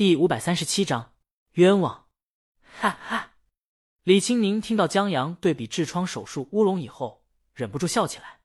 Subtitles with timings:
[0.00, 1.12] 第五百三十七章
[1.56, 2.08] 冤枉。
[2.62, 3.32] 哈哈！
[4.02, 8.40] 李青宁听到江阳对比痔疮手术乌龙以后，忍不住笑起来。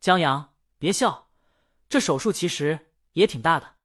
[0.00, 1.30] 江阳，别笑，
[1.88, 3.76] 这手术其实也挺大的。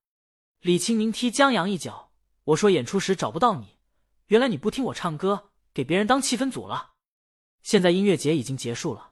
[0.62, 2.12] 李青宁踢江阳一脚，
[2.46, 3.78] 我说演出时找不到你，
[4.30, 6.94] 原来你不听我唱歌，给别人当气氛组了。
[7.62, 9.12] 现在音乐节已经结束了，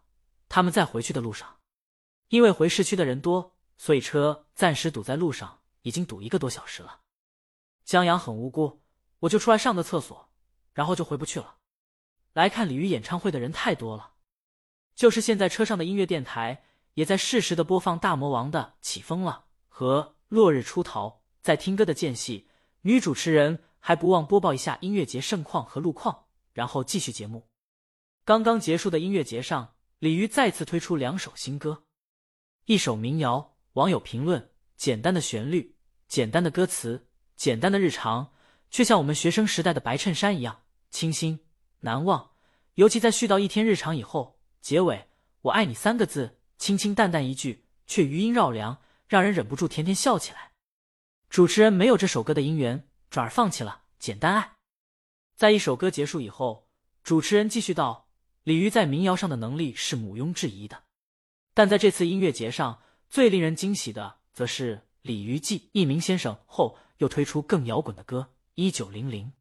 [0.50, 1.60] 他们在回去的路上，
[2.30, 7.02] 因为回市区的人多，所以车暂时堵在路上，已经堵一个多小时了。
[7.92, 8.82] 江阳很无辜，
[9.20, 10.30] 我就出来上个厕所。
[10.74, 11.58] 然后就回不去了。
[12.32, 14.14] 来看鲤鱼演唱会的人太多了，
[14.96, 21.10] 就是现在车上的音乐电台也在适时的播放大魔王的《起风了》和《落日出逃》。
[21.42, 22.48] 在听歌的间隙，
[22.84, 27.50] 女主持人还不忘播报一下音乐节盛况和路况，然后继续节目。
[28.24, 31.84] 刚刚结束的音乐节上，鲤鱼再次推出两首新歌，
[32.64, 33.58] 一首民谣。
[33.74, 35.76] 网友评论：简单的旋律，
[36.08, 37.10] 简单的歌词，
[37.42, 38.32] 简单的日常。
[38.70, 41.40] 却像我们学生时代的白衬衫一样清新
[41.80, 42.30] 难忘，
[42.76, 45.08] 尤其在絮叨一天日常以后，结尾
[45.42, 50.52] “我爱你”三个字，清清淡淡一句，却余音绕梁，让人忍不住甜甜笑起来。
[51.30, 54.42] 主持人没有这首歌的姻缘，转而放弃了《简单爱》。
[55.36, 56.70] 在一首歌结束以后，
[57.04, 58.08] 主持人继续道
[58.46, 60.84] ：“鲤鱼在民谣上的能力是毋庸置疑的，
[61.56, 69.32] 但在这次音乐节上，最令人惊喜的，则是鲤鱼继一鸣先生后，又推出更摇滚的歌。”一九零零，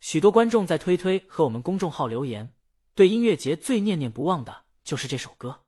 [0.00, 2.52] 许多观众在推推和我们公众号留言，
[2.94, 5.62] 对音乐节最念念不忘的就是这首歌。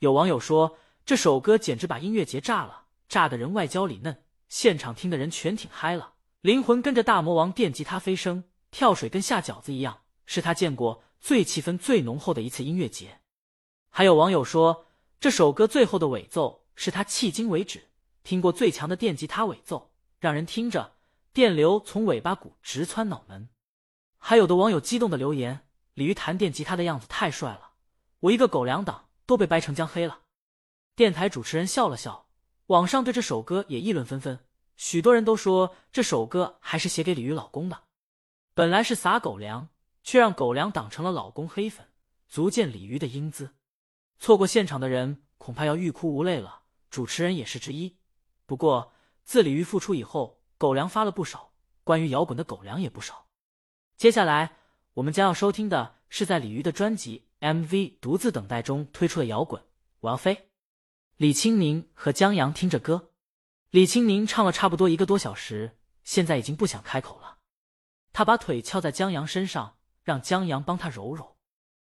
[0.00, 13.20] 有网友说，这首歌简直把音乐节炸了，炸的人外焦里嫩，现场听的人全挺嗨了，灵魂跟着大魔王电吉他飞升，跳水跟下饺子一样，是他见过最气氛最浓厚的一次音乐节。
[13.90, 14.86] 还有网友说，
[15.20, 17.84] 这首歌最后的尾奏是他迄今为止
[18.24, 19.91] 听过最强的电吉他尾奏，
[20.22, 20.92] 让人听着。
[21.32, 23.48] 电流从尾巴骨直窜脑门，
[24.18, 27.72] 还有的网友激动的留言：“鲤鱼弹电吉他的样子太帅了，
[28.20, 30.20] 我一个狗粮党都被掰成姜黑了。”
[30.94, 32.28] 电台主持人笑了笑，
[32.66, 34.38] 网上对这首歌也议论纷纷，
[34.76, 37.84] 许多人都说这首歌还是写给鲤鱼老公的。
[38.54, 39.70] 本来是撒狗粮，
[40.04, 41.88] 却让狗粮党成了老公黑粉，
[42.28, 43.54] 足见鲤鱼的英姿。
[44.20, 46.60] 错过现场的人恐怕要欲哭无泪了，
[46.90, 47.96] 主持人也是之一。
[48.44, 48.92] 不过
[49.24, 51.52] 自鲤鱼复出以后，狗粮发了不少，
[51.84, 53.26] 关于摇滚的狗粮也不少。
[53.96, 54.56] 接下来
[54.94, 57.68] 我们将要收听的是在鲤鱼的专辑 MV
[58.00, 59.62] 《独自等待》中推出的摇滚
[60.00, 60.34] 《我要飞》。
[61.16, 63.10] 李青宁和江阳听着歌，
[63.70, 67.38] 李青宁唱了差不多一个多小时，现在已经不想开口了。
[68.12, 71.38] 他把腿翘在江阳身上，让江阳帮他揉揉。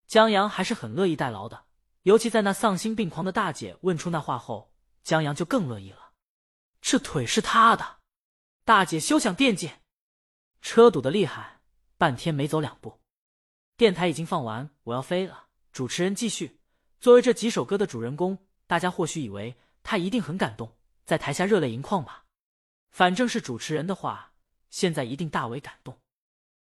[0.07, 1.65] 江阳还是很乐意代劳的，
[2.03, 6.02] 尤其在那丧心病狂的大姐问出那话后，江阳就更乐意了。
[6.83, 8.01] 这腿是他的。
[8.65, 9.71] 大姐休想惦记！
[10.61, 11.61] 车堵得厉害，
[11.97, 13.01] 半天没走两步。
[13.77, 15.47] 电台已经放完，我要飞了。
[15.73, 16.61] 主持人继续。
[17.01, 22.25] 作为这几首歌的主人公，大家或许以为他一定很感动，在台下热泪盈眶吧。
[22.91, 24.35] 反正是主持人的话，
[24.69, 25.99] 现在一定大为感动。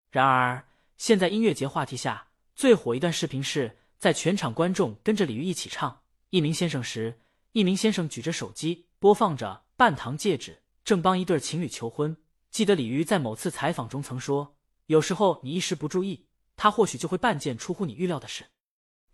[0.09, 0.65] 然而，
[0.97, 5.91] 现在音乐节话题下最火一段视频是在全场观众跟着李玉一起唱
[6.29, 7.19] 《一鸣先生》时，
[7.51, 10.51] 一鸣先生举着手机播放着《半糖戒指》。
[10.83, 12.17] 正帮一对情侣求婚，
[12.51, 14.57] 记得李鱼在某次采访中曾说
[14.87, 18.47] ：“有时候你一时不注意，他或许就会办件出乎你预料的事。”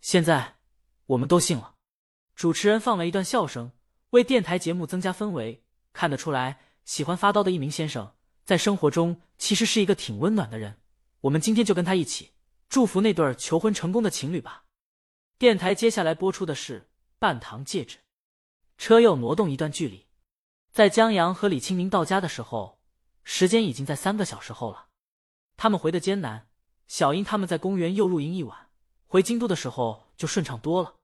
[0.02, 0.56] 现在
[1.06, 1.76] 我们都信了。
[2.34, 3.70] 主持人放了一段笑声，
[4.10, 5.64] 为电台节目增加氛围。
[5.92, 10.80] 看得出来，喜欢发刀的一名先生在生活中其实是一个挺温暖的人。
[11.20, 12.32] 我们今天就跟他一起
[12.68, 14.64] 祝福那对求婚成功的情侣吧。
[15.38, 16.80] 电台接下来播出的是
[17.20, 17.98] 《半糖戒指》，
[18.76, 20.06] 车又挪动一段距离。
[20.72, 22.78] 在江阳和李清明到家的时候，
[23.24, 24.86] 时间已经在三个小时后了。
[25.56, 26.46] 他们回的艰难，
[26.86, 28.68] 小英他们在公园又露营一晚。
[29.06, 30.94] 回京都的时候就顺畅多了。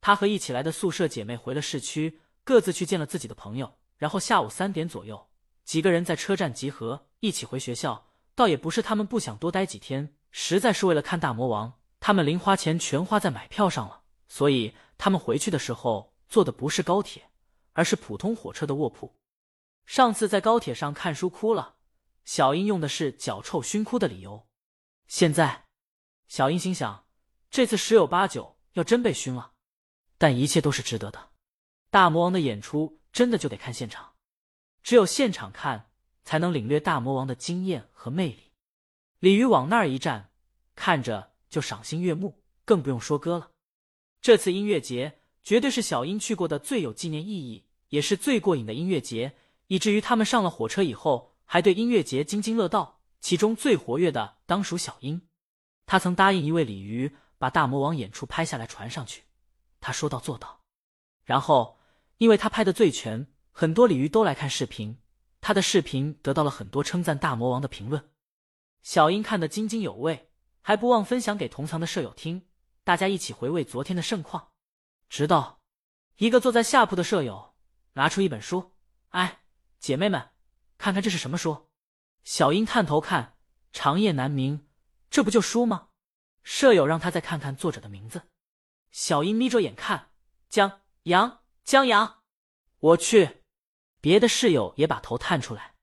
[0.00, 3.74] 他和一起来的宿舍姐妹回了市区，各自去见了自己的朋友。
[3.96, 5.28] 然后下午三点左右，
[5.64, 8.06] 几个人在车站集合，一起回学校。
[8.36, 11.74] 倒也不是他们不想多待几天，实在是为了看大魔王。
[11.98, 17.30] 他们零花钱全花在买票上了，所以他们回去的时候坐的不是高铁。
[17.74, 19.14] 而是普通火车的卧铺。
[19.84, 21.76] 上次在高铁上看书哭了，
[22.24, 24.48] 小英用的是脚臭熏哭的理由。
[25.06, 25.66] 现在，
[26.26, 27.06] 小英心想，
[27.50, 29.52] 这次十有八九要真被熏了，
[30.16, 31.32] 但一切都是值得的。
[31.90, 34.14] 大魔王的演出真的就得看现场，
[34.82, 35.90] 只有现场看，
[36.24, 38.52] 才能领略大魔王的惊艳和魅力。
[39.18, 40.30] 鲤鱼往那儿一站，
[40.74, 43.50] 看着就赏心悦目，更不用说歌了。
[44.22, 45.20] 这次音乐节。
[45.44, 49.36] 绝对是小英去过的最有纪念意义，也是最过瘾的音乐节，
[49.66, 55.20] 以至于他们上了火车以后，还对音乐节津津乐道，其中最活跃的当属小英。
[55.84, 59.24] 他曾答应一位鲤鱼，把大魔王演出拍下来传上去。
[59.80, 60.62] 他说到做到。
[61.24, 61.78] 然后，
[62.16, 64.98] 因为他拍的最全，很多鲤鱼都来看视频。
[65.42, 68.10] 他的视频得到了很多称赞大魔王的评论。
[68.82, 70.30] 小英看得津津有味，
[70.62, 72.46] 还不忘分享给同藏的舍友听，
[72.82, 74.53] 大家一起回味昨天的盛况。
[75.14, 75.60] 直到
[76.16, 77.54] 一个坐在下铺的舍友
[77.92, 78.72] 拿出一本书，
[79.10, 79.44] 哎，
[79.78, 80.30] 姐妹们，
[80.76, 81.68] 看看这是什么书？
[82.24, 83.36] 小英探头看，
[83.72, 84.66] 长夜难明，
[85.10, 85.90] 这不就书吗？
[86.42, 88.22] 舍友让他再看看作者的名字。
[88.90, 90.10] 小英眯着眼看，
[90.48, 92.24] 江阳，江阳，
[92.80, 93.44] 我去。
[94.00, 95.76] 别的室友也把头探出来。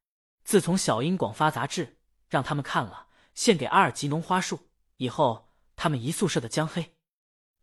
[0.43, 4.57] 自从小英广发杂志，让他们看了《献给阿尔吉农花束》
[4.97, 6.97] 以后，他们一宿舍的江黑。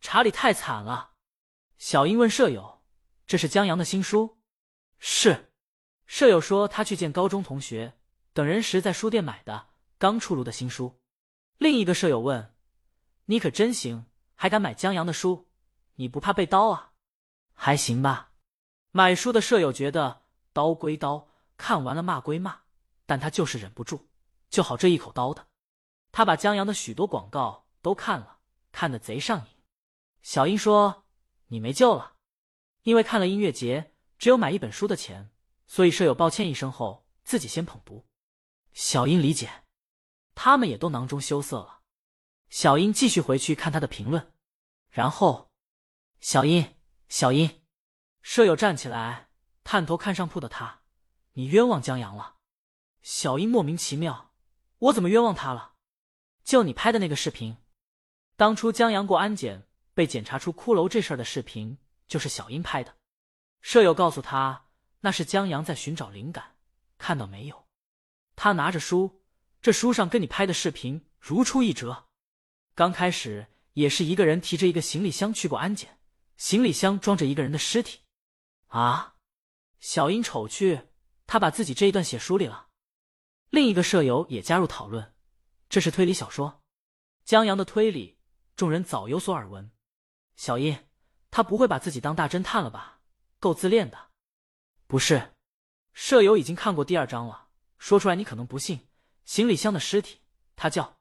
[0.00, 1.16] 查理太惨了。
[1.78, 2.82] 小英问舍友
[3.26, 4.38] ：“这是江阳的新书
[4.98, 5.52] ？”“是。”
[6.06, 7.98] 舍友说：“他去见高中同学，
[8.32, 11.00] 等人时在书店买的，刚出炉的新书。”
[11.58, 12.54] 另一个舍友问
[13.26, 15.48] ：“你可真行，还敢买江阳的书？
[15.94, 16.92] 你不怕被刀啊
[17.54, 18.32] ？”“还行吧。”
[18.90, 20.22] 买书的舍友觉得。
[20.54, 22.62] 刀归刀，看完了骂归骂，
[23.06, 24.08] 但他就是忍不住，
[24.50, 25.46] 就好这一口刀的。
[26.10, 28.38] 他把江阳的许多广告都看了，
[28.72, 29.62] 看得贼上瘾。
[30.20, 31.04] 小英说
[31.48, 32.16] ：“你没救了，
[32.82, 35.30] 因为看了音乐节只有买一本书的钱，
[35.66, 38.06] 所以舍友抱歉一声后自己先捧读。”
[38.72, 39.64] 小英理解，
[40.34, 41.80] 他们也都囊中羞涩了。
[42.48, 44.32] 小英继续回去看他的评论，
[44.88, 45.50] 然后
[46.20, 46.76] 小英，
[47.08, 47.62] 小英，
[48.22, 49.28] 舍友站起来。
[49.64, 50.80] 探头看上铺的他，
[51.32, 52.36] 你冤枉江阳了。
[53.02, 54.32] 小英莫名其妙，
[54.78, 55.74] 我怎么冤枉他了？
[56.42, 57.58] 就你拍的那个视频，
[58.34, 59.67] 当初江阳过安检
[59.98, 62.94] 被检查出骷髅这事儿的视频，就是小英拍的。
[63.62, 64.66] 舍友告诉他，
[65.00, 66.54] 那是江阳在寻找灵感，
[66.98, 67.66] 看到没有？
[68.36, 69.24] 他拿着书，
[69.60, 72.06] 这书上跟你拍的视频如出一辙。
[72.76, 75.98] 刚开始也是一个人提着一个行李箱去过安检，
[76.36, 78.02] 行李箱装着一个人的尸体。
[78.68, 79.16] 啊？
[79.80, 80.90] 小英瞅去，
[81.26, 82.68] 他把自己这一段写书里了。
[83.50, 85.12] 另一个舍友也加入讨论，
[85.68, 86.62] 这是推理小说。
[87.24, 88.20] 江阳的推理，
[88.54, 89.68] 众人早有所耳闻。
[90.38, 90.86] 小英，
[91.32, 93.00] 他不会把自己当大侦探了吧？
[93.40, 94.10] 够自恋的。
[94.86, 95.34] 不是，
[95.92, 98.88] 舍友已经看过第二章了，说出来你可能不信。
[99.24, 100.20] 行李箱的尸体，
[100.54, 101.00] 他叫。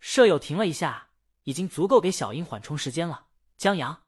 [0.00, 1.10] 舍友停了一下，
[1.44, 3.26] 已经足够给小英缓冲时间了。
[3.58, 4.02] 江阳。